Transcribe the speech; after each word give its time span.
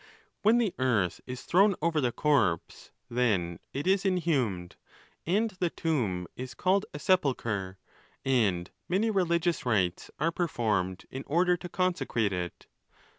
When 0.41 0.57
the 0.57 0.73
earth 0.79 1.21
is 1.27 1.43
thrown 1.43 1.75
over 1.79 2.01
the 2.01 2.11
corpse, 2.11 2.89
then 3.07 3.59
it 3.71 3.85
is 3.85 4.03
inhumed, 4.03 4.75
and. 5.27 5.51
the 5.59 5.69
tomb 5.69 6.25
is 6.35 6.55
called 6.55 6.87
a 6.91 6.97
sepulchre, 6.97 7.77
and 8.25 8.71
many 8.89 9.11
religious 9.11 9.63
rites 9.63 10.09
are 10.19 10.31
performed 10.31 11.05
in 11.11 11.23
order 11.27 11.55
to 11.55 11.69
consecrate 11.69 12.33
it. 12.33 12.65